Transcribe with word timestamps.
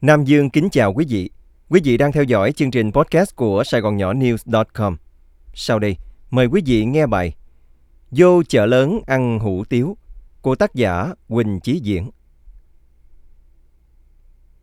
Nam 0.00 0.24
Dương 0.24 0.50
kính 0.50 0.68
chào 0.70 0.92
quý 0.94 1.04
vị. 1.08 1.30
Quý 1.68 1.80
vị 1.84 1.96
đang 1.96 2.12
theo 2.12 2.24
dõi 2.24 2.52
chương 2.52 2.70
trình 2.70 2.92
podcast 2.92 3.36
của 3.36 3.64
Sài 3.64 3.80
Gòn 3.80 3.96
Nhỏ 3.96 4.12
News.com. 4.12 4.96
Sau 5.54 5.78
đây, 5.78 5.96
mời 6.30 6.46
quý 6.46 6.62
vị 6.66 6.84
nghe 6.84 7.06
bài 7.06 7.34
Vô 8.10 8.42
chợ 8.42 8.66
lớn 8.66 9.00
ăn 9.06 9.38
hủ 9.38 9.64
tiếu 9.68 9.96
của 10.42 10.54
tác 10.54 10.74
giả 10.74 11.14
Quỳnh 11.28 11.60
Chí 11.60 11.80
Diễn. 11.82 12.10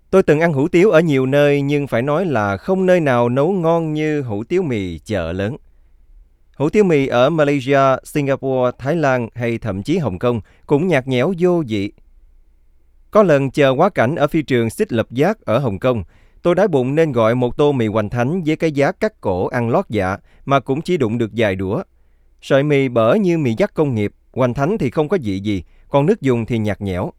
Tôi 0.09 0.23
từng 0.23 0.39
ăn 0.39 0.53
hủ 0.53 0.67
tiếu 0.67 0.91
ở 0.91 0.99
nhiều 0.99 1.25
nơi 1.25 1.61
nhưng 1.61 1.87
phải 1.87 2.01
nói 2.01 2.25
là 2.25 2.57
không 2.57 2.85
nơi 2.85 2.99
nào 2.99 3.29
nấu 3.29 3.51
ngon 3.51 3.93
như 3.93 4.21
hủ 4.21 4.43
tiếu 4.43 4.63
mì 4.63 4.99
chợ 4.99 5.31
lớn. 5.31 5.57
Hủ 6.55 6.69
tiếu 6.69 6.83
mì 6.83 7.07
ở 7.07 7.29
Malaysia, 7.29 7.95
Singapore, 8.03 8.71
Thái 8.79 8.95
Lan 8.95 9.29
hay 9.33 9.57
thậm 9.57 9.83
chí 9.83 9.97
Hồng 9.97 10.19
Kông 10.19 10.41
cũng 10.65 10.87
nhạt 10.87 11.07
nhẽo 11.07 11.33
vô 11.39 11.63
vị. 11.67 11.91
Có 13.15 13.23
lần 13.23 13.51
chờ 13.51 13.69
quá 13.69 13.89
cảnh 13.89 14.15
ở 14.15 14.27
phi 14.27 14.41
trường 14.41 14.69
xích 14.69 14.93
lập 14.93 15.11
giác 15.11 15.41
ở 15.45 15.59
Hồng 15.59 15.79
Kông, 15.79 16.03
tôi 16.41 16.55
đói 16.55 16.67
bụng 16.67 16.95
nên 16.95 17.11
gọi 17.11 17.35
một 17.35 17.57
tô 17.57 17.71
mì 17.71 17.87
hoành 17.87 18.09
thánh 18.09 18.43
với 18.45 18.55
cái 18.55 18.71
giá 18.71 18.91
cắt 18.91 19.21
cổ 19.21 19.47
ăn 19.47 19.69
lót 19.69 19.85
dạ 19.89 20.17
mà 20.45 20.59
cũng 20.59 20.81
chỉ 20.81 20.97
đụng 20.97 21.17
được 21.17 21.31
vài 21.35 21.55
đũa. 21.55 21.83
Sợi 22.41 22.63
mì 22.63 22.89
bở 22.89 23.13
như 23.15 23.37
mì 23.37 23.53
dắt 23.57 23.73
công 23.73 23.95
nghiệp, 23.95 24.11
hoành 24.33 24.53
thánh 24.53 24.77
thì 24.77 24.89
không 24.89 25.09
có 25.09 25.17
vị 25.21 25.39
gì, 25.39 25.63
còn 25.89 26.05
nước 26.05 26.21
dùng 26.21 26.45
thì 26.45 26.57
nhạt 26.57 26.81
nhẽo. 26.81 27.11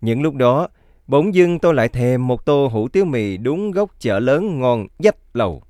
Những 0.00 0.22
lúc 0.22 0.34
đó, 0.34 0.68
bỗng 1.06 1.34
dưng 1.34 1.58
tôi 1.58 1.74
lại 1.74 1.88
thèm 1.88 2.26
một 2.26 2.46
tô 2.46 2.68
hủ 2.72 2.88
tiếu 2.88 3.04
mì 3.04 3.36
đúng 3.36 3.70
gốc 3.70 3.90
chợ 3.98 4.18
lớn 4.18 4.60
ngon 4.60 4.86
dách 4.98 5.16
lầu. 5.32 5.62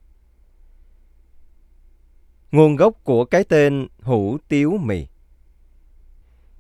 Nguồn 2.53 2.77
gốc 2.77 2.95
của 3.05 3.25
cái 3.25 3.45
tên 3.45 3.89
hủ 4.03 4.39
tiếu 4.49 4.79
mì 4.83 5.07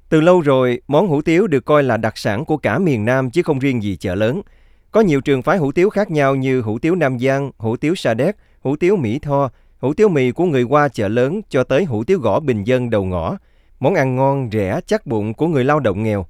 từ 0.08 0.20
lâu 0.20 0.40
rồi, 0.40 0.80
món 0.88 1.08
hủ 1.08 1.22
tiếu 1.22 1.46
được 1.46 1.64
coi 1.64 1.82
là 1.82 1.96
đặc 1.96 2.18
sản 2.18 2.44
của 2.44 2.56
cả 2.56 2.78
miền 2.78 3.04
Nam 3.04 3.30
chứ 3.30 3.42
không 3.42 3.58
riêng 3.58 3.82
gì 3.82 3.96
chợ 3.96 4.14
lớn. 4.14 4.42
Có 4.90 5.00
nhiều 5.00 5.20
trường 5.20 5.42
phái 5.42 5.58
hủ 5.58 5.72
tiếu 5.72 5.90
khác 5.90 6.10
nhau 6.10 6.34
như 6.34 6.60
hủ 6.60 6.78
tiếu 6.78 6.94
Nam 6.94 7.18
Giang, 7.18 7.50
hủ 7.58 7.76
tiếu 7.76 7.94
Sa 7.94 8.14
Đéc, 8.14 8.36
hủ 8.60 8.76
tiếu 8.76 8.96
Mỹ 8.96 9.18
Tho, 9.18 9.50
hủ 9.78 9.94
tiếu 9.94 10.08
mì 10.08 10.30
của 10.30 10.44
người 10.44 10.62
qua 10.62 10.88
chợ 10.88 11.08
lớn 11.08 11.40
cho 11.48 11.64
tới 11.64 11.84
hủ 11.84 12.04
tiếu 12.04 12.18
gõ 12.18 12.40
bình 12.40 12.64
dân 12.64 12.90
đầu 12.90 13.04
ngõ. 13.04 13.36
Món 13.80 13.94
ăn 13.94 14.16
ngon, 14.16 14.48
rẻ, 14.52 14.80
chắc 14.86 15.06
bụng 15.06 15.34
của 15.34 15.46
người 15.46 15.64
lao 15.64 15.80
động 15.80 16.02
nghèo. 16.02 16.26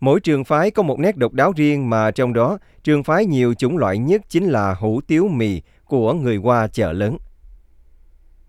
Mỗi 0.00 0.20
trường 0.20 0.44
phái 0.44 0.70
có 0.70 0.82
một 0.82 0.98
nét 0.98 1.16
độc 1.16 1.32
đáo 1.32 1.52
riêng 1.56 1.90
mà 1.90 2.10
trong 2.10 2.32
đó 2.32 2.58
trường 2.84 3.02
phái 3.02 3.26
nhiều 3.26 3.54
chủng 3.54 3.78
loại 3.78 3.98
nhất 3.98 4.22
chính 4.28 4.44
là 4.44 4.74
hủ 4.74 5.00
tiếu 5.06 5.28
mì 5.28 5.62
của 5.84 6.12
người 6.12 6.36
qua 6.36 6.68
chợ 6.68 6.92
lớn. 6.92 7.16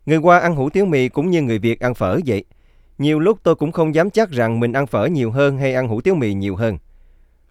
Người 0.05 0.17
qua 0.17 0.39
ăn 0.39 0.55
hủ 0.55 0.69
tiếu 0.69 0.85
mì 0.85 1.09
cũng 1.09 1.29
như 1.29 1.41
người 1.41 1.59
Việt 1.59 1.79
ăn 1.79 1.93
phở 1.93 2.19
vậy. 2.25 2.45
Nhiều 3.01 3.19
lúc 3.19 3.39
tôi 3.43 3.55
cũng 3.55 3.71
không 3.71 3.95
dám 3.95 4.09
chắc 4.09 4.29
rằng 4.29 4.59
mình 4.59 4.73
ăn 4.73 4.87
phở 4.87 5.05
nhiều 5.05 5.31
hơn 5.31 5.57
hay 5.57 5.73
ăn 5.73 5.87
hủ 5.87 6.01
tiếu 6.01 6.15
mì 6.15 6.33
nhiều 6.33 6.55
hơn. 6.55 6.77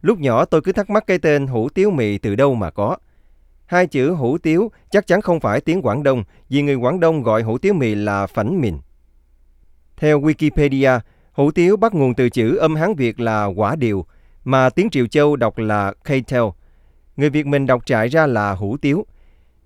Lúc 0.03 0.19
nhỏ 0.19 0.45
tôi 0.45 0.61
cứ 0.61 0.73
thắc 0.73 0.91
mắc 0.91 1.05
cái 1.07 1.19
tên 1.19 1.47
hủ 1.47 1.69
tiếu 1.69 1.91
mì 1.91 2.19
từ 2.19 2.37
đâu 2.37 2.55
mà 2.55 2.71
có. 2.71 2.97
Hai 3.67 3.87
chữ 3.87 4.11
hủ 4.11 4.39
tiếu 4.39 4.71
chắc 4.91 5.07
chắn 5.07 5.21
không 5.21 5.41
phải 5.41 5.61
tiếng 5.61 5.83
Quảng 5.83 6.03
Đông 6.03 6.25
vì 6.49 6.63
người 6.63 6.75
Quảng 6.75 7.01
Đông 7.01 7.23
gọi 7.23 7.43
hủ 7.43 7.59
tiếu 7.59 7.75
mì 7.75 7.95
là 7.95 8.27
phảnh 8.27 8.61
mìn. 8.61 8.79
Theo 9.97 10.21
Wikipedia, 10.21 11.01
hủ 11.33 11.51
tiếu 11.51 11.77
bắt 11.77 11.95
nguồn 11.95 12.15
từ 12.15 12.31
chữ 12.31 12.57
âm 12.57 12.77
Hán 12.77 12.95
Việt 12.95 13.21
là 13.21 13.45
quả 13.45 13.77
điều 13.77 14.07
mà 14.45 14.71
tiếng 14.71 14.91
Triều 14.91 15.07
Châu 15.07 15.37
đọc 15.37 15.59
là 15.59 15.93
keitel. 16.05 16.43
Người 17.17 17.31
Việt 17.31 17.47
mình 17.47 17.67
đọc 17.67 17.87
trại 17.87 18.09
ra 18.09 18.27
là 18.27 18.53
hủ 18.53 18.77
tiếu. 18.77 19.07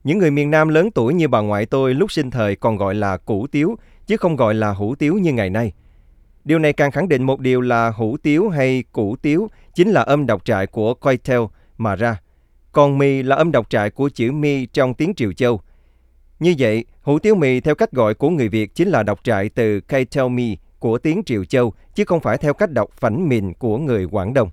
Những 0.05 0.19
người 0.19 0.31
miền 0.31 0.51
Nam 0.51 0.69
lớn 0.69 0.91
tuổi 0.91 1.15
như 1.15 1.29
bà 1.29 1.41
ngoại 1.41 1.67
tôi 1.67 1.95
lúc 1.95 2.13
sinh 2.13 2.31
thời 2.31 2.57
còn 2.57 2.77
gọi 2.77 2.95
là 2.95 3.17
củ 3.17 3.47
tiếu, 3.47 3.77
chứ 4.07 4.17
không 4.17 4.37
gọi 4.37 4.55
là 4.55 4.71
hủ 4.71 4.95
tiếu 4.95 5.15
như 5.19 5.33
ngày 5.33 5.51
nay. 5.51 5.73
Điều 6.45 6.59
này 6.59 6.73
càng 6.73 6.91
khẳng 6.91 7.09
định 7.09 7.23
một 7.23 7.41
điều 7.41 7.61
là 7.61 7.91
hủ 7.91 8.17
tiếu 8.23 8.49
hay 8.49 8.85
củ 8.93 9.17
tiếu 9.17 9.49
chính 9.75 9.91
là 9.91 10.03
âm 10.03 10.27
đọc 10.27 10.45
trại 10.45 10.67
của 10.67 10.95
coitel 10.95 11.41
mà 11.79 11.97
ra. 11.97 12.21
Còn 12.73 12.99
mì 12.99 13.23
là 13.23 13.37
âm 13.37 13.53
đọc 13.53 13.71
trại 13.71 13.91
của 13.91 14.09
chữ 14.09 14.33
mi 14.33 14.67
trong 14.67 14.95
tiếng 14.95 15.15
Triều 15.15 15.33
Châu. 15.33 15.61
Như 16.41 16.55
vậy, 16.59 16.85
hủ 17.03 17.19
tiếu 17.19 17.35
mì 17.35 17.61
theo 17.61 17.75
cách 17.75 17.93
gọi 17.93 18.15
của 18.15 18.31
người 18.31 18.49
Việt 18.49 18.75
chính 18.75 18.89
là 18.89 19.03
đọc 19.03 19.21
trại 19.25 19.49
từ 19.49 19.81
kaitel 19.81 20.29
mi 20.29 20.57
của 20.79 20.99
tiếng 20.99 21.23
Triều 21.27 21.45
Châu, 21.45 21.73
chứ 21.95 22.05
không 22.05 22.21
phải 22.21 22.39
theo 22.39 22.55
cách 22.55 22.71
đọc 22.71 22.91
phảnh 22.93 23.29
mìn 23.29 23.53
của 23.53 23.79
người 23.79 24.07
Quảng 24.07 24.35
Đông. 24.35 24.51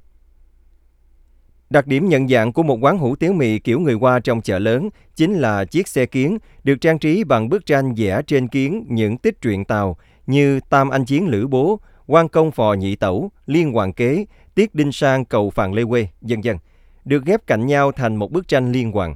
Đặc 1.71 1.87
điểm 1.87 2.09
nhận 2.09 2.27
dạng 2.27 2.53
của 2.53 2.63
một 2.63 2.77
quán 2.81 2.97
hủ 2.97 3.15
tiếu 3.15 3.33
mì 3.33 3.59
kiểu 3.59 3.79
người 3.79 3.93
Hoa 3.93 4.19
trong 4.19 4.41
chợ 4.41 4.59
lớn 4.59 4.89
chính 5.15 5.33
là 5.33 5.65
chiếc 5.65 5.87
xe 5.87 6.05
kiến 6.05 6.37
được 6.63 6.81
trang 6.81 6.99
trí 6.99 7.23
bằng 7.23 7.49
bức 7.49 7.65
tranh 7.65 7.93
vẽ 7.97 8.21
trên 8.27 8.47
kiến 8.47 8.85
những 8.89 9.17
tích 9.17 9.41
truyện 9.41 9.65
Tàu 9.65 9.97
như 10.27 10.59
Tam 10.69 10.89
Anh 10.89 11.05
Chiến 11.05 11.27
Lữ 11.27 11.47
Bố, 11.47 11.79
quan 12.07 12.27
công 12.27 12.51
phò 12.51 12.73
nhị 12.73 12.95
tẩu, 12.95 13.31
liên 13.45 13.71
hoàng 13.71 13.93
kế, 13.93 14.25
tiết 14.55 14.75
đinh 14.75 14.91
sang 14.91 15.25
cầu 15.25 15.49
phàn 15.49 15.73
lê 15.73 15.83
quê, 15.89 16.07
dân 16.21 16.43
dân, 16.43 16.57
được 17.05 17.25
ghép 17.25 17.47
cạnh 17.47 17.65
nhau 17.65 17.91
thành 17.91 18.15
một 18.15 18.31
bức 18.31 18.47
tranh 18.47 18.71
liên 18.71 18.91
hoàn. 18.91 19.15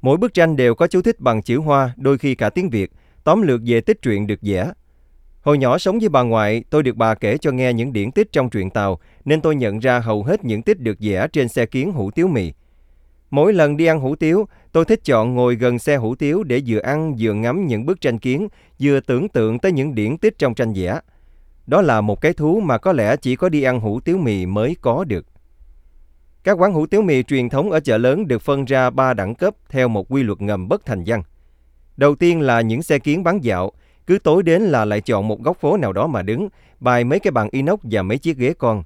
Mỗi 0.00 0.16
bức 0.16 0.34
tranh 0.34 0.56
đều 0.56 0.74
có 0.74 0.86
chú 0.86 1.02
thích 1.02 1.20
bằng 1.20 1.42
chữ 1.42 1.58
Hoa, 1.58 1.94
đôi 1.96 2.18
khi 2.18 2.34
cả 2.34 2.50
tiếng 2.50 2.70
Việt, 2.70 2.90
tóm 3.24 3.42
lược 3.42 3.60
về 3.66 3.80
tích 3.80 4.02
truyện 4.02 4.26
được 4.26 4.38
vẽ. 4.42 4.72
Hồi 5.48 5.58
nhỏ 5.58 5.78
sống 5.78 5.98
với 5.98 6.08
bà 6.08 6.22
ngoại, 6.22 6.64
tôi 6.70 6.82
được 6.82 6.96
bà 6.96 7.14
kể 7.14 7.38
cho 7.38 7.50
nghe 7.50 7.72
những 7.72 7.92
điển 7.92 8.12
tích 8.12 8.32
trong 8.32 8.50
truyện 8.50 8.70
Tàu, 8.70 8.98
nên 9.24 9.40
tôi 9.40 9.56
nhận 9.56 9.78
ra 9.78 9.98
hầu 9.98 10.22
hết 10.22 10.44
những 10.44 10.62
tích 10.62 10.80
được 10.80 10.96
vẽ 11.00 11.28
trên 11.32 11.48
xe 11.48 11.66
kiến 11.66 11.92
hủ 11.92 12.10
tiếu 12.10 12.28
mì. 12.28 12.52
Mỗi 13.30 13.52
lần 13.52 13.76
đi 13.76 13.86
ăn 13.86 14.00
hủ 14.00 14.16
tiếu, 14.16 14.48
tôi 14.72 14.84
thích 14.84 15.00
chọn 15.04 15.34
ngồi 15.34 15.54
gần 15.54 15.78
xe 15.78 15.96
hủ 15.96 16.14
tiếu 16.14 16.42
để 16.42 16.62
vừa 16.66 16.78
ăn 16.78 17.16
vừa 17.18 17.32
ngắm 17.32 17.66
những 17.66 17.86
bức 17.86 18.00
tranh 18.00 18.18
kiến, 18.18 18.48
vừa 18.80 19.00
tưởng 19.00 19.28
tượng 19.28 19.58
tới 19.58 19.72
những 19.72 19.94
điển 19.94 20.18
tích 20.18 20.38
trong 20.38 20.54
tranh 20.54 20.72
vẽ. 20.72 21.00
Đó 21.66 21.82
là 21.82 22.00
một 22.00 22.20
cái 22.20 22.32
thú 22.32 22.60
mà 22.60 22.78
có 22.78 22.92
lẽ 22.92 23.16
chỉ 23.16 23.36
có 23.36 23.48
đi 23.48 23.62
ăn 23.62 23.80
hủ 23.80 24.00
tiếu 24.00 24.18
mì 24.18 24.46
mới 24.46 24.76
có 24.80 25.04
được. 25.04 25.26
Các 26.44 26.58
quán 26.58 26.72
hủ 26.72 26.86
tiếu 26.86 27.02
mì 27.02 27.22
truyền 27.22 27.48
thống 27.48 27.70
ở 27.70 27.80
chợ 27.80 27.98
lớn 27.98 28.28
được 28.28 28.42
phân 28.42 28.64
ra 28.64 28.90
ba 28.90 29.14
đẳng 29.14 29.34
cấp 29.34 29.54
theo 29.68 29.88
một 29.88 30.12
quy 30.12 30.22
luật 30.22 30.42
ngầm 30.42 30.68
bất 30.68 30.86
thành 30.86 31.02
văn. 31.06 31.22
Đầu 31.96 32.14
tiên 32.14 32.40
là 32.40 32.60
những 32.60 32.82
xe 32.82 32.98
kiến 32.98 33.22
bán 33.22 33.44
dạo, 33.44 33.72
cứ 34.08 34.18
tối 34.18 34.42
đến 34.42 34.62
là 34.62 34.84
lại 34.84 35.00
chọn 35.00 35.28
một 35.28 35.42
góc 35.42 35.60
phố 35.60 35.76
nào 35.76 35.92
đó 35.92 36.06
mà 36.06 36.22
đứng, 36.22 36.48
bài 36.80 37.04
mấy 37.04 37.20
cái 37.20 37.30
bàn 37.30 37.48
inox 37.52 37.78
và 37.82 38.02
mấy 38.02 38.18
chiếc 38.18 38.36
ghế 38.36 38.54
con. 38.58 38.82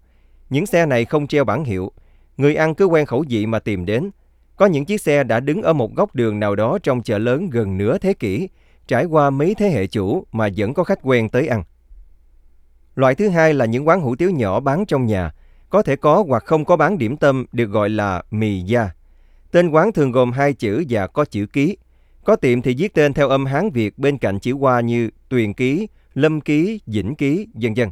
Những 0.50 0.66
xe 0.66 0.86
này 0.86 1.04
không 1.04 1.26
treo 1.26 1.44
bản 1.44 1.64
hiệu, 1.64 1.92
người 2.36 2.54
ăn 2.54 2.74
cứ 2.74 2.84
quen 2.84 3.06
khẩu 3.06 3.24
vị 3.28 3.46
mà 3.46 3.58
tìm 3.58 3.84
đến. 3.84 4.10
Có 4.56 4.66
những 4.66 4.84
chiếc 4.84 5.00
xe 5.00 5.24
đã 5.24 5.40
đứng 5.40 5.62
ở 5.62 5.72
một 5.72 5.94
góc 5.94 6.14
đường 6.14 6.40
nào 6.40 6.54
đó 6.54 6.78
trong 6.82 7.02
chợ 7.02 7.18
lớn 7.18 7.50
gần 7.50 7.78
nửa 7.78 7.98
thế 7.98 8.12
kỷ, 8.12 8.48
trải 8.86 9.04
qua 9.04 9.30
mấy 9.30 9.54
thế 9.54 9.70
hệ 9.70 9.86
chủ 9.86 10.26
mà 10.32 10.48
vẫn 10.56 10.74
có 10.74 10.84
khách 10.84 10.98
quen 11.02 11.28
tới 11.28 11.46
ăn. 11.46 11.62
Loại 12.94 13.14
thứ 13.14 13.28
hai 13.28 13.54
là 13.54 13.64
những 13.64 13.88
quán 13.88 14.00
hủ 14.00 14.16
tiếu 14.16 14.30
nhỏ 14.30 14.60
bán 14.60 14.86
trong 14.86 15.06
nhà, 15.06 15.30
có 15.70 15.82
thể 15.82 15.96
có 15.96 16.24
hoặc 16.28 16.44
không 16.46 16.64
có 16.64 16.76
bán 16.76 16.98
điểm 16.98 17.16
tâm 17.16 17.44
được 17.52 17.66
gọi 17.66 17.88
là 17.90 18.22
mì 18.30 18.60
gia. 18.60 18.90
Tên 19.50 19.68
quán 19.68 19.92
thường 19.92 20.12
gồm 20.12 20.32
hai 20.32 20.52
chữ 20.52 20.84
và 20.88 21.06
có 21.06 21.24
chữ 21.24 21.46
ký. 21.46 21.76
Có 22.24 22.36
tiệm 22.36 22.62
thì 22.62 22.74
viết 22.78 22.94
tên 22.94 23.12
theo 23.12 23.28
âm 23.28 23.46
Hán 23.46 23.70
Việt 23.70 23.98
bên 23.98 24.18
cạnh 24.18 24.38
chữ 24.38 24.54
Hoa 24.54 24.80
như 24.80 25.10
Tuyền 25.28 25.52
Ký, 25.52 25.88
Lâm 26.14 26.40
Ký, 26.40 26.80
Vĩnh 26.86 27.14
Ký, 27.14 27.46
vân 27.54 27.74
vân. 27.74 27.88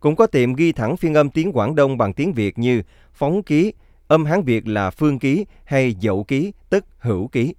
Cũng 0.00 0.16
có 0.16 0.26
tiệm 0.26 0.54
ghi 0.54 0.72
thẳng 0.72 0.96
phiên 0.96 1.14
âm 1.14 1.30
tiếng 1.30 1.52
Quảng 1.52 1.74
Đông 1.74 1.98
bằng 1.98 2.12
tiếng 2.12 2.32
Việt 2.32 2.58
như 2.58 2.82
Phóng 3.14 3.42
Ký, 3.42 3.72
âm 4.08 4.24
Hán 4.24 4.42
Việt 4.42 4.68
là 4.68 4.90
Phương 4.90 5.18
Ký 5.18 5.46
hay 5.64 5.96
Dậu 6.00 6.24
Ký, 6.24 6.52
tức 6.70 6.84
Hữu 6.98 7.28
Ký. 7.28 7.54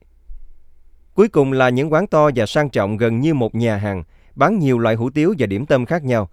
Cuối 1.13 1.27
cùng 1.27 1.51
là 1.51 1.69
những 1.69 1.93
quán 1.93 2.07
to 2.07 2.29
và 2.35 2.45
sang 2.45 2.69
trọng 2.69 2.97
gần 2.97 3.19
như 3.19 3.33
một 3.33 3.55
nhà 3.55 3.75
hàng, 3.75 4.03
bán 4.35 4.59
nhiều 4.59 4.79
loại 4.79 4.95
hủ 4.95 5.09
tiếu 5.09 5.33
và 5.39 5.47
điểm 5.47 5.65
tâm 5.65 5.85
khác 5.85 6.03
nhau. 6.03 6.29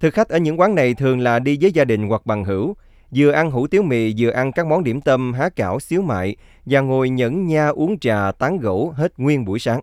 Thực 0.00 0.14
khách 0.14 0.28
ở 0.28 0.38
những 0.38 0.60
quán 0.60 0.74
này 0.74 0.94
thường 0.94 1.20
là 1.20 1.38
đi 1.38 1.58
với 1.60 1.72
gia 1.72 1.84
đình 1.84 2.08
hoặc 2.08 2.26
bằng 2.26 2.44
hữu, 2.44 2.76
vừa 3.14 3.30
ăn 3.30 3.50
hủ 3.50 3.66
tiếu 3.66 3.82
mì 3.82 4.14
vừa 4.18 4.30
ăn 4.30 4.52
các 4.52 4.66
món 4.66 4.84
điểm 4.84 5.00
tâm 5.00 5.32
há 5.32 5.48
cảo 5.48 5.80
xíu 5.80 6.02
mại 6.02 6.36
và 6.66 6.80
ngồi 6.80 7.10
nhẫn 7.10 7.46
nha 7.46 7.68
uống 7.68 7.98
trà 7.98 8.32
tán 8.38 8.58
gẫu 8.58 8.90
hết 8.90 9.12
nguyên 9.16 9.44
buổi 9.44 9.58
sáng. 9.58 9.80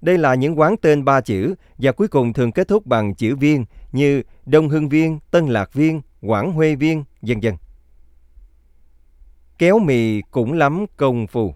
Đây 0.00 0.18
là 0.18 0.34
những 0.34 0.58
quán 0.58 0.76
tên 0.76 1.04
ba 1.04 1.20
chữ 1.20 1.54
và 1.78 1.92
cuối 1.92 2.08
cùng 2.08 2.32
thường 2.32 2.52
kết 2.52 2.68
thúc 2.68 2.86
bằng 2.86 3.14
chữ 3.14 3.36
viên 3.36 3.64
như 3.92 4.22
Đông 4.46 4.68
Hưng 4.68 4.88
Viên, 4.88 5.18
Tân 5.30 5.46
Lạc 5.46 5.72
Viên, 5.72 6.00
Quảng 6.20 6.52
Huê 6.52 6.74
Viên, 6.74 7.04
vân 7.22 7.40
vân. 7.40 7.54
Kéo 9.58 9.78
mì 9.78 10.20
cũng 10.20 10.52
lắm 10.52 10.84
công 10.96 11.26
phu. 11.26 11.54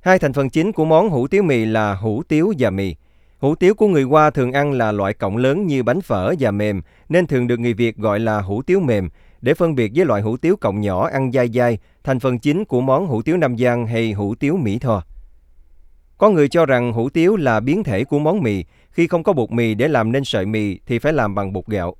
Hai 0.00 0.18
thành 0.18 0.32
phần 0.32 0.50
chính 0.50 0.72
của 0.72 0.84
món 0.84 1.10
hủ 1.10 1.28
tiếu 1.28 1.42
mì 1.42 1.64
là 1.64 1.94
hủ 1.94 2.22
tiếu 2.28 2.52
và 2.58 2.70
mì. 2.70 2.96
Hủ 3.38 3.54
tiếu 3.54 3.74
của 3.74 3.88
người 3.88 4.02
Hoa 4.02 4.30
thường 4.30 4.52
ăn 4.52 4.72
là 4.72 4.92
loại 4.92 5.14
cọng 5.14 5.36
lớn 5.36 5.66
như 5.66 5.82
bánh 5.82 6.00
phở 6.00 6.34
và 6.38 6.50
mềm, 6.50 6.82
nên 7.08 7.26
thường 7.26 7.46
được 7.46 7.60
người 7.60 7.74
Việt 7.74 7.96
gọi 7.96 8.20
là 8.20 8.40
hủ 8.40 8.62
tiếu 8.62 8.80
mềm, 8.80 9.08
để 9.44 9.54
phân 9.54 9.74
biệt 9.74 9.92
với 9.94 10.04
loại 10.04 10.22
hủ 10.22 10.36
tiếu 10.36 10.56
cọng 10.56 10.80
nhỏ 10.80 11.08
ăn 11.12 11.32
dai 11.32 11.48
dai, 11.48 11.78
thành 12.04 12.20
phần 12.20 12.38
chính 12.38 12.64
của 12.64 12.80
món 12.80 13.06
hủ 13.06 13.22
tiếu 13.22 13.36
Nam 13.36 13.58
Giang 13.58 13.86
hay 13.86 14.12
hủ 14.12 14.34
tiếu 14.34 14.56
Mỹ 14.56 14.78
Tho. 14.78 15.02
Có 16.18 16.30
người 16.30 16.48
cho 16.48 16.66
rằng 16.66 16.92
hủ 16.92 17.08
tiếu 17.08 17.36
là 17.36 17.60
biến 17.60 17.84
thể 17.84 18.04
của 18.04 18.18
món 18.18 18.42
mì, 18.42 18.64
khi 18.90 19.06
không 19.06 19.22
có 19.22 19.32
bột 19.32 19.50
mì 19.50 19.74
để 19.74 19.88
làm 19.88 20.12
nên 20.12 20.24
sợi 20.24 20.46
mì 20.46 20.78
thì 20.86 20.98
phải 20.98 21.12
làm 21.12 21.34
bằng 21.34 21.52
bột 21.52 21.66
gạo. 21.66 21.96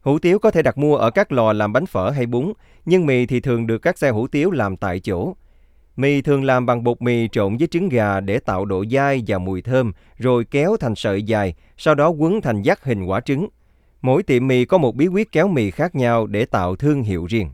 Hủ 0.00 0.18
tiếu 0.18 0.38
có 0.38 0.50
thể 0.50 0.62
đặt 0.62 0.78
mua 0.78 0.96
ở 0.96 1.10
các 1.10 1.32
lò 1.32 1.52
làm 1.52 1.72
bánh 1.72 1.86
phở 1.86 2.10
hay 2.10 2.26
bún, 2.26 2.52
nhưng 2.84 3.06
mì 3.06 3.26
thì 3.26 3.40
thường 3.40 3.66
được 3.66 3.78
các 3.78 3.98
xe 3.98 4.10
hủ 4.10 4.26
tiếu 4.26 4.50
làm 4.50 4.76
tại 4.76 5.00
chỗ. 5.00 5.34
Mì 5.96 6.22
thường 6.22 6.44
làm 6.44 6.66
bằng 6.66 6.84
bột 6.84 7.02
mì 7.02 7.28
trộn 7.32 7.56
với 7.56 7.68
trứng 7.68 7.88
gà 7.88 8.20
để 8.20 8.38
tạo 8.38 8.64
độ 8.64 8.84
dai 8.92 9.22
và 9.26 9.38
mùi 9.38 9.62
thơm, 9.62 9.92
rồi 10.18 10.44
kéo 10.44 10.76
thành 10.80 10.94
sợi 10.94 11.22
dài, 11.22 11.54
sau 11.76 11.94
đó 11.94 12.08
quấn 12.08 12.40
thành 12.40 12.62
dắt 12.62 12.84
hình 12.84 13.04
quả 13.04 13.20
trứng. 13.20 13.48
Mỗi 14.04 14.22
tiệm 14.22 14.46
mì 14.46 14.64
có 14.64 14.78
một 14.78 14.96
bí 14.96 15.06
quyết 15.06 15.32
kéo 15.32 15.48
mì 15.48 15.70
khác 15.70 15.94
nhau 15.94 16.26
để 16.26 16.44
tạo 16.44 16.76
thương 16.76 17.02
hiệu 17.02 17.26
riêng. 17.26 17.48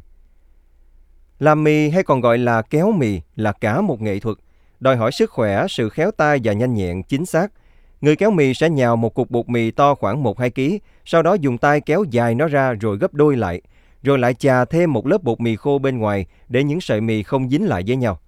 Làm 1.39 1.65
mì 1.65 1.89
hay 1.89 2.03
còn 2.03 2.21
gọi 2.21 2.39
là 2.39 2.63
kéo 2.63 2.93
mì 2.93 3.21
là 3.37 3.53
cả 3.53 3.81
một 3.81 4.01
nghệ 4.01 4.19
thuật, 4.19 4.37
đòi 4.81 4.97
hỏi 4.97 5.13
sức 5.13 5.31
khỏe, 5.31 5.67
sự 5.69 5.89
khéo 5.89 6.11
tay 6.11 6.41
và 6.45 6.53
nhanh 6.53 6.75
nhẹn, 6.75 7.03
chính 7.03 7.27
xác. 7.27 7.53
Người 8.01 8.17
kéo 8.17 8.31
mì 8.31 8.55
sẽ 8.55 8.71
nhào 8.71 8.97
một 8.97 9.15
cục 9.15 9.31
bột 9.31 9.49
mì 9.49 9.71
to 9.71 9.95
khoảng 9.95 10.23
1-2 10.23 10.51
kg, 10.51 10.85
sau 11.05 11.23
đó 11.23 11.35
dùng 11.35 11.59
tay 11.59 11.81
kéo 11.81 12.05
dài 12.11 12.35
nó 12.35 12.47
ra 12.47 12.73
rồi 12.73 12.97
gấp 12.97 13.15
đôi 13.15 13.37
lại, 13.37 13.61
rồi 14.03 14.19
lại 14.19 14.35
chà 14.35 14.65
thêm 14.65 14.93
một 14.93 15.07
lớp 15.07 15.23
bột 15.23 15.41
mì 15.41 15.57
khô 15.57 15.79
bên 15.79 15.99
ngoài 15.99 16.27
để 16.49 16.65
những 16.65 16.81
sợi 16.81 17.01
mì 17.01 17.23
không 17.23 17.51
dính 17.51 17.69
lại 17.69 17.83
với 17.87 17.97
nhau. 17.97 18.21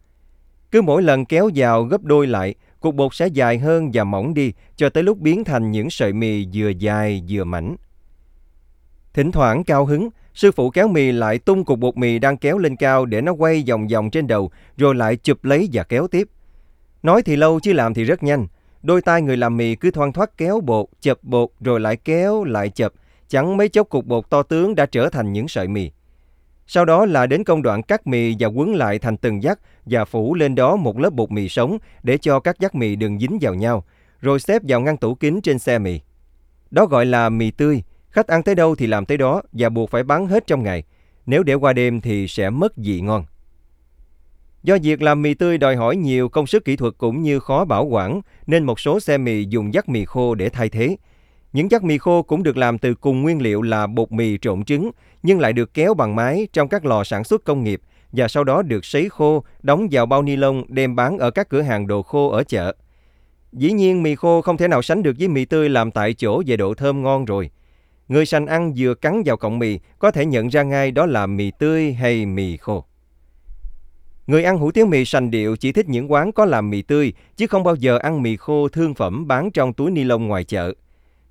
Cứ 0.71 0.83
mỗi 0.83 1.03
lần 1.03 1.25
kéo 1.25 1.51
vào 1.55 1.83
gấp 1.83 2.03
đôi 2.03 2.27
lại, 2.27 2.55
cục 2.81 2.95
bột 2.95 3.15
sẽ 3.15 3.27
dài 3.27 3.59
hơn 3.59 3.91
và 3.95 4.05
mỏng 4.05 4.35
đi 4.35 4.53
cho 4.77 4.89
tới 4.89 5.03
lúc 5.03 5.19
biến 5.19 5.45
thành 5.45 5.71
những 5.71 5.91
sợi 5.91 6.13
mì 6.13 6.47
vừa 6.55 6.69
dài 6.69 7.23
vừa 7.29 7.45
mảnh. 7.45 7.77
Thỉnh 9.15 9.33
thoảng 9.33 9.65
cao 9.65 9.85
hứng, 9.85 10.09
sư 10.35 10.53
phụ 10.53 10.71
kéo 10.71 10.89
mì 10.89 11.13
lại 11.13 11.39
tung 11.39 11.65
cục 11.65 11.79
bột 11.79 11.97
mì 11.97 12.19
đang 12.19 12.37
kéo 12.37 12.59
lên 12.59 12.77
cao 12.77 13.07
để 13.07 13.21
nó 13.21 13.33
quay 13.33 13.65
vòng 13.69 13.89
vòng 13.89 14.11
trên 14.11 14.27
đầu 14.27 14.51
rồi 14.77 14.95
lại 14.95 15.17
chụp 15.17 15.45
lấy 15.45 15.69
và 15.73 15.83
kéo 15.83 16.07
tiếp. 16.09 16.29
Nói 17.03 17.23
thì 17.23 17.37
lâu 17.37 17.61
chứ 17.61 17.73
làm 17.73 17.95
thì 17.95 18.05
rất 18.05 18.23
nhanh. 18.23 18.47
Đôi 18.83 19.03
tay 19.03 19.23
người 19.23 19.37
làm 19.37 19.57
mì 19.57 19.75
cứ 19.75 19.91
thoang 19.91 20.13
thoát 20.13 20.37
kéo 20.37 20.61
bột, 20.61 20.87
chập 21.01 21.19
bột 21.23 21.51
rồi 21.61 21.81
lại 21.81 21.97
kéo, 21.97 22.45
lại 22.45 22.69
chập. 22.69 22.93
Chẳng 23.29 23.57
mấy 23.57 23.69
chốc 23.69 23.89
cục 23.89 24.07
bột 24.07 24.31
to 24.31 24.43
tướng 24.43 24.75
đã 24.75 24.87
trở 24.87 25.09
thành 25.09 25.33
những 25.33 25.49
sợi 25.49 25.69
mì. 25.69 25.91
Sau 26.67 26.85
đó 26.85 27.07
là 27.07 27.27
đến 27.27 27.45
công 27.45 27.63
đoạn 27.63 27.83
cắt 27.83 28.07
mì 28.07 28.37
và 28.39 28.49
quấn 28.49 28.75
lại 28.75 28.99
thành 28.99 29.17
từng 29.17 29.43
dắt 29.43 29.59
và 29.87 30.05
phủ 30.05 30.35
lên 30.35 30.55
đó 30.55 30.77
một 30.77 30.99
lớp 30.99 31.11
bột 31.11 31.31
mì 31.31 31.49
sống 31.49 31.79
để 32.03 32.19
cho 32.19 32.41
các 32.41 32.61
dắt 32.61 32.75
mì 32.75 32.97
đừng 32.97 33.19
dính 33.19 33.39
vào 33.41 33.55
nhau, 33.55 33.85
rồi 34.21 34.41
xếp 34.41 34.63
vào 34.69 34.81
ngăn 34.81 34.97
tủ 34.97 35.15
kính 35.15 35.41
trên 35.41 35.59
xe 35.59 35.79
mì. 35.79 36.01
Đó 36.71 36.87
gọi 36.87 37.07
là 37.07 37.29
mì 37.29 37.51
tươi, 37.51 37.83
khách 38.13 38.27
ăn 38.27 38.43
tới 38.43 38.55
đâu 38.55 38.75
thì 38.75 38.87
làm 38.87 39.07
tới 39.07 39.19
đó 39.19 39.43
và 39.53 39.69
buộc 39.69 39.91
phải 39.91 40.03
bán 40.03 40.27
hết 40.27 40.47
trong 40.47 40.63
ngày. 40.63 40.83
Nếu 41.27 41.43
để 41.43 41.55
qua 41.55 41.73
đêm 41.73 42.01
thì 42.01 42.29
sẽ 42.29 42.51
mất 42.51 42.77
vị 42.77 43.01
ngon. 43.01 43.25
Do 44.63 44.79
việc 44.83 45.03
làm 45.03 45.23
mì 45.23 45.35
tươi 45.35 45.59
đòi 45.59 45.77
hỏi 45.77 45.97
nhiều 45.97 46.29
công 46.29 46.47
sức 46.47 46.65
kỹ 46.65 46.77
thuật 46.77 46.95
cũng 46.99 47.23
như 47.23 47.41
khó 47.41 47.65
bảo 47.65 47.85
quản, 47.85 48.21
nên 48.47 48.65
một 48.65 48.81
số 48.81 49.01
xe 49.01 49.19
mì 49.19 49.45
dùng 49.45 49.75
dắt 49.75 49.89
mì 49.89 50.05
khô 50.05 50.35
để 50.35 50.49
thay 50.49 50.69
thế. 50.69 50.97
Những 51.53 51.71
dắt 51.71 51.85
mì 51.85 51.99
khô 51.99 52.23
cũng 52.23 52.43
được 52.43 52.57
làm 52.57 52.79
từ 52.79 52.95
cùng 52.95 53.23
nguyên 53.23 53.43
liệu 53.43 53.63
là 53.63 53.87
bột 53.87 54.13
mì 54.13 54.39
trộn 54.39 54.65
trứng, 54.65 54.91
nhưng 55.23 55.41
lại 55.41 55.53
được 55.53 55.75
kéo 55.75 55.95
bằng 55.95 56.17
máy 56.17 56.49
trong 56.53 56.69
các 56.69 56.85
lò 56.85 57.05
sản 57.05 57.25
xuất 57.25 57.45
công 57.45 57.65
nghiệp 57.65 57.81
và 58.13 58.29
sau 58.29 58.45
đó 58.45 58.63
được 58.63 58.85
sấy 58.85 59.09
khô, 59.09 59.45
đóng 59.63 59.89
vào 59.91 60.07
bao 60.07 60.23
ni 60.23 60.37
lông 60.37 60.65
đem 60.69 60.97
bán 60.97 61.19
ở 61.19 61.31
các 61.31 61.49
cửa 61.49 61.63
hàng 61.63 61.87
đồ 61.87 62.03
khô 62.03 62.29
ở 62.29 62.45
chợ. 62.45 62.75
Dĩ 63.53 63.73
nhiên 63.73 64.03
mì 64.03 64.15
khô 64.15 64.41
không 64.41 64.57
thể 64.57 64.69
nào 64.69 64.83
sánh 64.83 65.03
được 65.03 65.17
với 65.19 65.29
mì 65.29 65.45
tươi 65.45 65.69
làm 65.69 65.91
tại 65.91 66.15
chỗ 66.15 66.43
về 66.47 66.57
độ 66.57 66.75
thơm 66.75 67.03
ngon 67.03 67.25
rồi. 67.25 67.51
Người 68.13 68.27
sành 68.27 68.47
ăn 68.47 68.73
vừa 68.77 68.95
cắn 68.95 69.23
vào 69.27 69.37
cọng 69.37 69.59
mì 69.59 69.79
có 69.99 70.11
thể 70.11 70.27
nhận 70.27 70.49
ra 70.49 70.63
ngay 70.63 70.91
đó 70.91 71.07
là 71.07 71.27
mì 71.27 71.51
tươi 71.51 71.93
hay 71.93 72.27
mì 72.27 72.57
khô. 72.57 72.85
Người 74.27 74.45
ăn 74.45 74.59
hủ 74.59 74.71
tiếu 74.71 74.87
mì 74.87 75.05
sành 75.05 75.31
điệu 75.31 75.57
chỉ 75.57 75.73
thích 75.73 75.89
những 75.89 76.13
quán 76.13 76.33
có 76.33 76.45
làm 76.45 76.71
mì 76.71 76.83
tươi, 76.83 77.13
chứ 77.37 77.47
không 77.47 77.65
bao 77.65 77.75
giờ 77.75 77.99
ăn 77.99 78.23
mì 78.23 78.37
khô 78.37 78.69
thương 78.69 78.95
phẩm 78.95 79.27
bán 79.27 79.51
trong 79.51 79.73
túi 79.73 79.91
ni 79.91 80.05
lông 80.05 80.27
ngoài 80.27 80.45
chợ. 80.45 80.75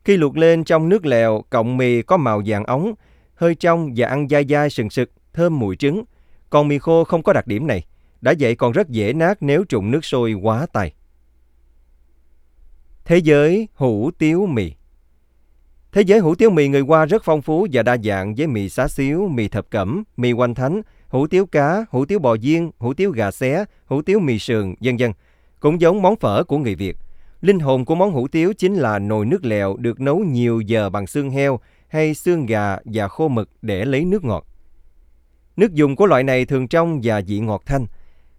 Khi 0.06 0.18
luộc 0.18 0.38
lên 0.38 0.64
trong 0.64 0.90
nước 0.90 1.06
lèo, 1.06 1.44
cọng 1.50 1.78
mì 1.78 2.02
có 2.02 2.18
màu 2.18 2.42
vàng 2.46 2.66
ống, 2.66 2.94
hơi 3.36 3.56
trong 3.56 3.94
và 3.96 4.08
ăn 4.08 4.28
dai 4.30 4.46
dai 4.50 4.70
sừng 4.70 4.90
sực, 4.90 5.12
thơm 5.34 5.60
mùi 5.60 5.76
trứng. 5.76 6.04
Còn 6.50 6.68
mì 6.68 6.80
khô 6.80 7.04
không 7.04 7.24
có 7.24 7.34
đặc 7.34 7.48
điểm 7.48 7.68
này, 7.68 7.86
đã 8.22 8.34
vậy 8.40 8.56
còn 8.56 8.72
rất 8.72 8.90
dễ 8.90 9.14
nát 9.14 9.38
nếu 9.42 9.64
trụng 9.64 9.92
nước 9.92 10.06
sôi 10.06 10.34
quá 10.34 10.66
tay. 10.74 10.94
Thế 13.06 13.18
giới 13.18 13.68
hủ 13.74 14.12
tiếu 14.18 14.46
mì 14.46 14.72
Thế 15.92 16.02
giới 16.02 16.20
hủ 16.20 16.36
tiếu 16.36 16.50
mì 16.50 16.68
người 16.68 16.82
Hoa 16.82 17.06
rất 17.06 17.24
phong 17.24 17.42
phú 17.42 17.68
và 17.72 17.84
đa 17.84 17.98
dạng 17.98 18.36
với 18.36 18.48
mì 18.48 18.70
xá 18.70 18.88
xíu, 18.88 19.28
mì 19.28 19.48
thập 19.48 19.70
cẩm, 19.70 20.04
mì 20.18 20.32
quanh 20.32 20.56
thánh, 20.56 20.82
hủ 21.08 21.28
tiếu 21.28 21.46
cá, 21.46 21.86
hủ 21.90 22.06
tiếu 22.06 22.20
bò 22.20 22.36
viên, 22.42 22.72
hủ 22.78 22.94
tiếu 22.94 23.12
gà 23.12 23.32
xé, 23.32 23.66
hủ 23.86 24.02
tiếu 24.02 24.20
mì 24.20 24.40
sườn, 24.40 24.74
vân 24.82 24.98
vân. 24.98 25.12
Cũng 25.60 25.82
giống 25.82 26.02
món 26.02 26.16
phở 26.16 26.44
của 26.44 26.58
người 26.58 26.76
Việt. 26.76 26.98
Linh 27.42 27.60
hồn 27.60 27.86
của 27.86 27.96
món 27.96 28.12
hủ 28.12 28.28
tiếu 28.28 28.54
chính 28.58 28.76
là 28.76 29.00
nồi 29.00 29.26
nước 29.26 29.46
lèo 29.46 29.78
được 29.78 30.00
nấu 30.00 30.20
nhiều 30.20 30.62
giờ 30.62 30.90
bằng 30.90 31.08
xương 31.08 31.30
heo 31.30 31.60
hay 31.88 32.14
xương 32.14 32.46
gà 32.46 32.78
và 32.86 33.08
khô 33.08 33.28
mực 33.28 33.50
để 33.62 33.86
lấy 33.86 34.06
nước 34.06 34.24
ngọt. 34.24 34.48
Nước 35.58 35.74
dùng 35.74 35.96
của 35.96 36.06
loại 36.06 36.24
này 36.24 36.46
thường 36.46 36.68
trong 36.68 37.00
và 37.04 37.22
vị 37.28 37.40
ngọt 37.40 37.62
thanh. 37.66 37.86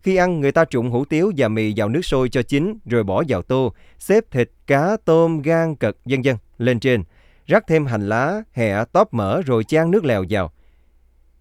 Khi 0.03 0.17
ăn, 0.17 0.41
người 0.41 0.53
ta 0.53 0.65
trụng 0.65 0.91
hủ 0.91 1.05
tiếu 1.05 1.33
và 1.37 1.49
mì 1.49 1.73
vào 1.77 1.89
nước 1.89 2.05
sôi 2.05 2.29
cho 2.29 2.43
chín 2.43 2.79
rồi 2.85 3.05
bỏ 3.05 3.23
vào 3.29 3.43
tô, 3.43 3.73
xếp 3.99 4.25
thịt, 4.31 4.51
cá, 4.67 4.97
tôm, 5.05 5.43
gan, 5.43 5.77
cật, 5.77 5.97
vân 6.05 6.23
vân 6.23 6.37
lên 6.59 6.81
trên. 6.81 7.03
Rắc 7.47 7.67
thêm 7.67 7.87
hành 7.87 8.09
lá, 8.09 8.43
hẹ, 8.53 8.85
tóp 8.93 9.15
mỡ 9.15 9.43
rồi 9.43 9.65
chan 9.65 9.91
nước 9.91 10.05
lèo 10.05 10.25
vào. 10.31 10.53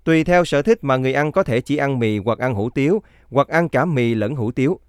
Tùy 0.04 0.24
theo 0.24 0.46
sở 0.46 0.62
thích 0.62 0.84
mà 0.84 0.98
người 0.98 1.14
ăn 1.14 1.32
có 1.32 1.44
thể 1.44 1.62
chỉ 1.62 1.78
ăn 1.78 2.00
mì 2.00 2.18
hoặc 2.18 2.40
ăn 2.40 2.54
hủ 2.54 2.70
tiếu, 2.70 3.02
hoặc 3.30 3.48
ăn 3.48 3.70
cả 3.70 3.86
mì 3.86 4.14
lẫn 4.16 4.36
hủ 4.36 4.52
tiếu. 4.52 4.80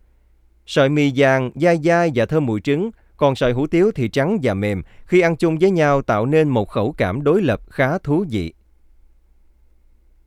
Sợi 0.66 0.88
mì 0.88 1.12
vàng, 1.16 1.50
dai 1.54 1.78
dai 1.84 2.10
và 2.14 2.26
thơm 2.26 2.46
mùi 2.46 2.60
trứng, 2.60 2.90
còn 3.16 3.34
sợi 3.34 3.52
hủ 3.52 3.66
tiếu 3.66 3.90
thì 3.94 4.08
trắng 4.08 4.38
và 4.42 4.54
mềm, 4.54 4.82
khi 5.06 5.20
ăn 5.20 5.36
chung 5.36 5.58
với 5.58 5.70
nhau 5.70 6.02
tạo 6.02 6.26
nên 6.26 6.48
một 6.48 6.68
khẩu 6.68 6.92
cảm 6.92 7.24
đối 7.24 7.42
lập 7.42 7.60
khá 7.70 7.98
thú 7.98 8.24
vị. 8.30 8.52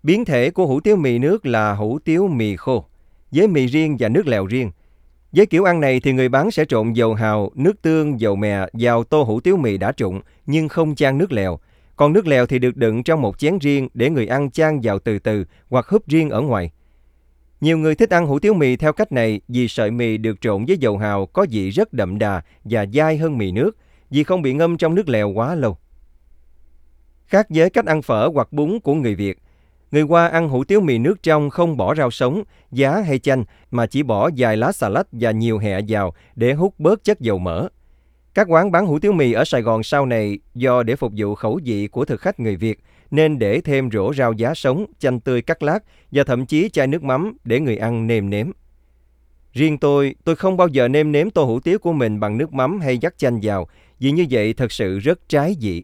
Biến 0.04 0.26
thể 0.26 0.52
của 0.52 0.66
hủ 0.66 0.80
tiếu 0.80 0.96
mì 0.96 1.20
nước 1.20 1.46
là 1.46 1.74
hủ 1.74 2.00
tiếu 2.06 2.28
mì 2.28 2.56
khô, 2.56 2.86
với 3.32 3.48
mì 3.48 3.66
riêng 3.66 3.98
và 4.00 4.10
nước 4.10 4.28
lèo 4.28 4.46
riêng. 4.46 4.72
Với 5.36 5.46
kiểu 5.46 5.64
ăn 5.64 5.80
này 5.80 6.00
thì 6.00 6.14
người 6.14 6.30
bán 6.30 6.52
sẽ 6.52 6.66
trộn 6.66 6.94
dầu 6.94 7.14
hào, 7.14 7.52
nước 7.56 7.82
tương, 7.82 8.20
dầu 8.20 8.36
mè 8.36 8.66
vào 8.74 9.04
tô 9.04 9.24
hủ 9.24 9.40
tiếu 9.40 9.58
mì 9.58 9.78
đã 9.78 9.92
trụng 9.92 10.22
nhưng 10.46 10.68
không 10.68 10.96
chan 10.96 11.18
nước 11.18 11.32
lèo. 11.32 11.60
Còn 11.96 12.14
nước 12.14 12.28
lèo 12.28 12.46
thì 12.46 12.60
được 12.60 12.78
đựng 12.78 13.04
trong 13.04 13.22
một 13.22 13.40
chén 13.40 13.60
riêng 13.60 13.90
để 13.94 14.10
người 14.10 14.28
ăn 14.28 14.52
chan 14.52 14.80
vào 14.84 15.00
từ 15.00 15.20
từ 15.20 15.46
hoặc 15.70 15.88
húp 15.88 16.08
riêng 16.08 16.30
ở 16.30 16.42
ngoài. 16.42 16.72
Nhiều 17.62 17.78
người 17.78 17.96
thích 17.96 18.10
ăn 18.10 18.26
hủ 18.26 18.40
tiếu 18.40 18.54
mì 18.54 18.76
theo 18.76 18.94
cách 18.94 19.12
này 19.12 19.42
vì 19.48 19.68
sợi 19.68 19.92
mì 19.92 20.18
được 20.18 20.42
trộn 20.42 20.66
với 20.66 20.78
dầu 20.78 20.98
hào 20.98 21.26
có 21.26 21.46
vị 21.50 21.70
rất 21.70 21.94
đậm 21.94 22.20
đà 22.20 22.42
và 22.64 22.86
dai 22.94 23.18
hơn 23.18 23.38
mì 23.38 23.52
nước 23.52 23.78
vì 24.10 24.24
không 24.24 24.42
bị 24.42 24.54
ngâm 24.54 24.78
trong 24.78 24.96
nước 24.96 25.10
lèo 25.10 25.30
quá 25.30 25.56
lâu. 25.56 25.78
Khác 27.26 27.48
với 27.50 27.70
cách 27.70 27.86
ăn 27.86 28.02
phở 28.02 28.30
hoặc 28.34 28.54
bún 28.54 28.80
của 28.84 28.94
người 28.94 29.16
Việt, 29.16 29.38
người 29.96 30.04
qua 30.04 30.28
ăn 30.28 30.50
hủ 30.50 30.64
tiếu 30.64 30.82
mì 30.82 30.98
nước 30.98 31.24
trong 31.24 31.50
không 31.50 31.78
bỏ 31.78 31.96
rau 31.96 32.12
sống, 32.12 32.44
giá 32.72 33.02
hay 33.02 33.20
chanh 33.20 33.44
mà 33.72 33.86
chỉ 33.86 34.04
bỏ 34.04 34.30
vài 34.38 34.58
lá 34.58 34.72
xà 34.72 34.90
lách 34.90 35.08
và 35.12 35.32
nhiều 35.32 35.58
hẹ 35.58 35.80
vào 35.88 36.14
để 36.36 36.54
hút 36.54 36.74
bớt 36.78 37.04
chất 37.04 37.20
dầu 37.20 37.38
mỡ. 37.38 37.68
Các 38.34 38.48
quán 38.50 38.72
bán 38.72 38.86
hủ 38.86 39.00
tiếu 39.00 39.12
mì 39.12 39.32
ở 39.32 39.46
Sài 39.46 39.62
Gòn 39.62 39.84
sau 39.84 40.06
này 40.06 40.40
do 40.56 40.84
để 40.84 40.96
phục 40.96 41.12
vụ 41.18 41.36
khẩu 41.36 41.60
vị 41.64 41.88
của 41.88 42.06
thực 42.06 42.22
khách 42.22 42.40
người 42.40 42.56
Việt 42.56 42.80
nên 43.12 43.40
để 43.40 43.62
thêm 43.62 43.92
rổ 43.92 44.14
rau 44.14 44.34
giá 44.34 44.54
sống, 44.54 44.86
chanh 45.00 45.20
tươi 45.20 45.42
cắt 45.42 45.64
lát 45.64 45.80
và 46.12 46.24
thậm 46.24 46.46
chí 46.46 46.70
chai 46.70 46.88
nước 46.88 47.04
mắm 47.04 47.38
để 47.44 47.60
người 47.60 47.78
ăn 47.78 48.08
nêm 48.08 48.30
nếm. 48.30 48.52
Riêng 49.54 49.78
tôi, 49.78 50.16
tôi 50.24 50.36
không 50.36 50.58
bao 50.58 50.68
giờ 50.68 50.88
nêm 50.88 51.12
nếm 51.12 51.30
tô 51.30 51.44
hủ 51.44 51.60
tiếu 51.60 51.80
của 51.80 51.94
mình 51.94 52.20
bằng 52.20 52.38
nước 52.38 52.54
mắm 52.54 52.80
hay 52.80 52.98
dắt 52.98 53.14
chanh 53.18 53.40
vào, 53.44 53.68
vì 54.00 54.12
như 54.12 54.26
vậy 54.30 54.54
thật 54.54 54.72
sự 54.72 55.00
rất 55.00 55.30
trái 55.30 55.56
vị. 55.62 55.84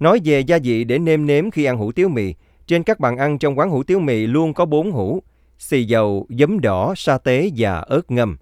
Nói 0.00 0.20
về 0.24 0.40
gia 0.40 0.58
vị 0.62 0.84
để 0.84 0.98
nêm 0.98 1.26
nếm 1.26 1.50
khi 1.50 1.64
ăn 1.64 1.76
hủ 1.76 1.92
tiếu 1.92 2.08
mì, 2.08 2.34
trên 2.66 2.82
các 2.82 3.00
bàn 3.00 3.16
ăn 3.16 3.38
trong 3.38 3.58
quán 3.58 3.70
hủ 3.70 3.82
tiếu 3.82 4.00
mì 4.00 4.26
luôn 4.26 4.54
có 4.54 4.64
bốn 4.64 4.92
hủ, 4.92 5.22
xì 5.58 5.84
dầu, 5.84 6.26
giấm 6.28 6.60
đỏ, 6.60 6.94
sa 6.96 7.18
tế 7.18 7.50
và 7.56 7.78
ớt 7.78 8.10
ngâm. 8.10 8.36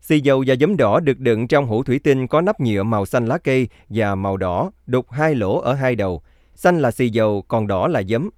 Xì 0.00 0.20
dầu 0.20 0.44
và 0.46 0.54
giấm 0.60 0.76
đỏ 0.76 1.00
được 1.00 1.18
đựng 1.18 1.48
trong 1.48 1.66
hũ 1.66 1.82
thủy 1.82 2.00
tinh 2.04 2.26
có 2.26 2.40
nắp 2.40 2.60
nhựa 2.60 2.82
màu 2.82 3.06
xanh 3.06 3.26
lá 3.26 3.38
cây 3.38 3.68
và 3.88 4.14
màu 4.14 4.36
đỏ, 4.36 4.70
đục 4.86 5.10
hai 5.10 5.34
lỗ 5.34 5.60
ở 5.60 5.74
hai 5.74 5.96
đầu. 5.96 6.22
Xanh 6.54 6.82
là 6.82 6.90
xì 6.90 7.08
dầu, 7.08 7.44
còn 7.48 7.66
đỏ 7.66 7.88
là 7.88 8.02
giấm. 8.02 8.30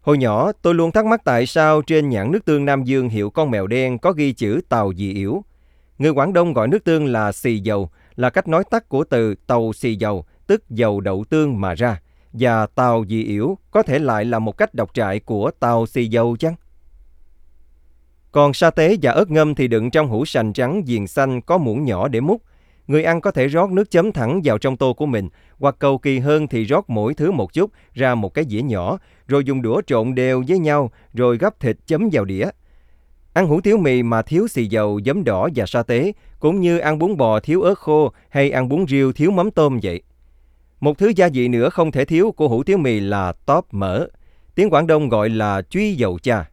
Hồi 0.00 0.18
nhỏ, 0.18 0.52
tôi 0.62 0.74
luôn 0.74 0.92
thắc 0.92 1.06
mắc 1.06 1.24
tại 1.24 1.46
sao 1.46 1.82
trên 1.82 2.08
nhãn 2.08 2.32
nước 2.32 2.44
tương 2.44 2.64
Nam 2.64 2.84
Dương 2.84 3.08
hiệu 3.08 3.30
con 3.30 3.50
mèo 3.50 3.66
đen 3.66 3.98
có 3.98 4.12
ghi 4.12 4.32
chữ 4.32 4.60
tàu 4.68 4.92
dị 4.94 5.12
yếu. 5.12 5.44
Người 5.98 6.10
Quảng 6.10 6.32
Đông 6.32 6.52
gọi 6.52 6.68
nước 6.68 6.84
tương 6.84 7.06
là 7.06 7.32
xì 7.32 7.58
dầu, 7.58 7.90
là 8.16 8.30
cách 8.30 8.48
nói 8.48 8.64
tắt 8.70 8.88
của 8.88 9.04
từ 9.04 9.34
tàu 9.46 9.72
xì 9.72 9.94
dầu, 9.94 10.24
tức 10.48 10.70
dầu 10.70 11.00
đậu 11.00 11.24
tương 11.30 11.60
mà 11.60 11.74
ra. 11.74 12.00
Và 12.32 12.66
tàu 12.66 13.04
dị 13.08 13.24
yểu 13.24 13.58
có 13.70 13.82
thể 13.82 13.98
lại 13.98 14.24
là 14.24 14.38
một 14.38 14.56
cách 14.56 14.74
độc 14.74 14.94
trại 14.94 15.20
của 15.20 15.50
tàu 15.60 15.86
xì 15.86 16.06
dầu 16.06 16.36
chăng? 16.36 16.54
Còn 18.32 18.52
sa 18.52 18.70
tế 18.70 18.96
và 19.02 19.12
ớt 19.12 19.30
ngâm 19.30 19.54
thì 19.54 19.68
đựng 19.68 19.90
trong 19.90 20.08
hũ 20.08 20.24
sành 20.24 20.52
trắng 20.52 20.84
viền 20.84 21.06
xanh 21.06 21.40
có 21.40 21.58
muỗng 21.58 21.84
nhỏ 21.84 22.08
để 22.08 22.20
múc. 22.20 22.42
Người 22.86 23.04
ăn 23.04 23.20
có 23.20 23.30
thể 23.30 23.46
rót 23.46 23.70
nước 23.70 23.90
chấm 23.90 24.12
thẳng 24.12 24.40
vào 24.44 24.58
trong 24.58 24.76
tô 24.76 24.92
của 24.92 25.06
mình, 25.06 25.28
hoặc 25.58 25.76
cầu 25.78 25.98
kỳ 25.98 26.18
hơn 26.18 26.46
thì 26.46 26.64
rót 26.64 26.90
mỗi 26.90 27.14
thứ 27.14 27.30
một 27.30 27.52
chút 27.52 27.70
ra 27.94 28.14
một 28.14 28.34
cái 28.34 28.44
dĩa 28.48 28.62
nhỏ, 28.62 28.98
rồi 29.26 29.44
dùng 29.44 29.62
đũa 29.62 29.82
trộn 29.86 30.14
đều 30.14 30.44
với 30.48 30.58
nhau, 30.58 30.90
rồi 31.14 31.38
gấp 31.38 31.60
thịt 31.60 31.76
chấm 31.86 32.08
vào 32.12 32.24
đĩa. 32.24 32.48
Ăn 33.32 33.46
hủ 33.46 33.60
tiếu 33.60 33.78
mì 33.78 34.02
mà 34.02 34.22
thiếu 34.22 34.48
xì 34.48 34.66
dầu, 34.66 35.00
giấm 35.06 35.24
đỏ 35.24 35.48
và 35.54 35.66
sa 35.66 35.82
tế, 35.82 36.12
cũng 36.38 36.60
như 36.60 36.78
ăn 36.78 36.98
bún 36.98 37.16
bò 37.16 37.40
thiếu 37.40 37.62
ớt 37.62 37.78
khô 37.78 38.12
hay 38.28 38.50
ăn 38.50 38.68
bún 38.68 38.86
riêu 38.88 39.12
thiếu 39.12 39.30
mắm 39.30 39.50
tôm 39.50 39.78
vậy. 39.82 40.02
Một 40.80 40.98
thứ 40.98 41.12
gia 41.16 41.28
vị 41.32 41.48
nữa 41.48 41.70
không 41.70 41.92
thể 41.92 42.04
thiếu 42.04 42.32
của 42.36 42.48
hủ 42.48 42.62
tiếu 42.62 42.78
mì 42.78 43.00
là 43.00 43.32
tóp 43.46 43.74
mỡ. 43.74 44.06
Tiếng 44.54 44.70
Quảng 44.70 44.86
Đông 44.86 45.08
gọi 45.08 45.28
là 45.28 45.62
truy 45.62 45.94
dầu 45.94 46.18
cha. 46.22 46.50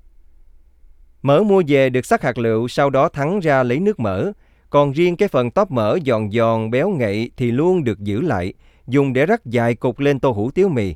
Mỡ 1.21 1.43
mua 1.43 1.63
về 1.67 1.89
được 1.89 2.05
sắc 2.05 2.21
hạt 2.21 2.37
lựu 2.37 2.67
sau 2.67 2.89
đó 2.89 3.09
thắng 3.09 3.39
ra 3.39 3.63
lấy 3.63 3.79
nước 3.79 3.99
mỡ. 3.99 4.31
Còn 4.69 4.91
riêng 4.91 5.15
cái 5.15 5.29
phần 5.29 5.51
tóp 5.51 5.71
mỡ 5.71 5.97
giòn 6.05 6.31
giòn 6.31 6.71
béo 6.71 6.89
ngậy 6.89 7.31
thì 7.37 7.51
luôn 7.51 7.83
được 7.83 7.99
giữ 7.99 8.21
lại, 8.21 8.53
dùng 8.87 9.13
để 9.13 9.25
rắc 9.25 9.45
dài 9.45 9.75
cục 9.75 9.99
lên 9.99 10.19
tô 10.19 10.31
hủ 10.31 10.51
tiếu 10.51 10.69
mì. 10.69 10.95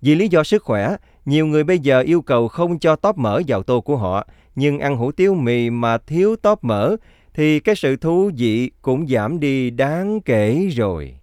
Vì 0.00 0.14
lý 0.14 0.28
do 0.28 0.44
sức 0.44 0.62
khỏe, 0.62 0.96
Nhiều 1.28 1.46
người 1.46 1.64
bây 1.64 1.78
giờ 1.78 2.00
yêu 2.00 2.22
cầu 2.22 2.48
không 2.48 2.78
cho 2.78 2.96
tóp 2.96 3.18
mỡ 3.18 3.40
vào 3.46 3.62
tô 3.62 3.80
của 3.80 3.96
họ, 3.96 4.26
nhưng 4.56 4.78
ăn 4.78 4.96
hủ 4.96 5.12
tiếu 5.12 5.34
mì 5.34 5.70
mà 5.70 5.98
thiếu 5.98 6.36
tóp 6.36 6.64
mỡ 6.64 6.96
thì 7.34 7.60
cái 7.60 7.74
sự 7.74 7.96
thú 7.96 8.30
vị 8.36 8.70
cũng 8.82 9.06
giảm 9.08 9.40
đi 9.40 9.70
đáng 9.70 10.20
kể 10.20 10.68
rồi. 10.76 11.14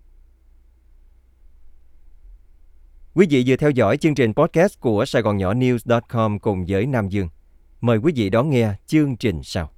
Quý 3.15 3.27
vị 3.29 3.43
vừa 3.47 3.55
theo 3.55 3.69
dõi 3.69 3.97
chương 3.97 4.15
trình 4.15 4.33
podcast 4.33 4.79
của 4.79 5.05
Sài 5.05 5.21
Gòn 5.21 5.37
Nhỏ 5.37 5.53
News.com 5.53 6.39
cùng 6.39 6.65
với 6.67 6.85
Nam 6.85 7.09
Dương. 7.09 7.29
Mời 7.81 7.97
quý 7.97 8.13
vị 8.15 8.29
đón 8.29 8.49
nghe 8.49 8.73
chương 8.87 9.17
trình 9.17 9.43
sau. 9.43 9.74